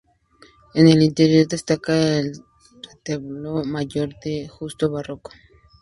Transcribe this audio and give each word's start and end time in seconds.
En 0.73 0.87
el 0.87 1.03
interior 1.03 1.47
destaca 1.47 1.93
el 2.17 2.31
retablo 2.81 3.63
mayor 3.63 4.09
de 4.23 4.49
gusto 4.59 4.89
barroco. 4.89 5.29